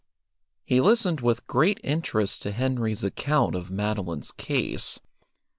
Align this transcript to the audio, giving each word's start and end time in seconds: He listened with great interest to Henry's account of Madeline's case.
He 0.65 0.81
listened 0.81 1.21
with 1.21 1.45
great 1.45 1.79
interest 1.83 2.41
to 2.41 2.51
Henry's 2.51 3.03
account 3.03 3.53
of 3.53 3.69
Madeline's 3.69 4.31
case. 4.31 4.99